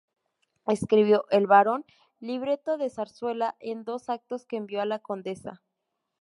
[0.65, 1.85] Escribió "El barón",
[2.19, 5.61] libreto de zarzuela en dos actos que envió a la condesa.